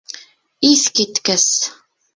[0.71, 1.49] —Иҫ киткес.